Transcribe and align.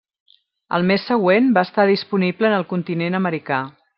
Al 0.77 0.85
mes 0.91 1.05
següent 1.09 1.51
va 1.59 1.65
estar 1.69 1.85
disponible 1.91 2.51
en 2.53 2.57
el 2.61 2.67
continent 2.75 3.21
americà. 3.23 3.63